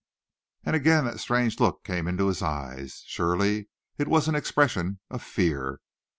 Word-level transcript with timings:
Again 0.65 1.05
that 1.05 1.19
strange 1.19 1.59
look 1.59 1.83
came 1.83 2.07
into 2.07 2.25
his 2.27 2.41
eyes. 2.41 3.03
Surely 3.05 3.69
it 3.99 4.07
was 4.07 4.27
an 4.27 4.33
expression 4.33 4.99
of 5.11 5.21
fear. 5.21 5.79